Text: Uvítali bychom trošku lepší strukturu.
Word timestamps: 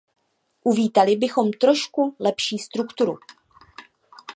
Uvítali 0.63 1.15
bychom 1.15 1.51
trošku 1.53 2.15
lepší 2.19 2.57
strukturu. 2.57 3.17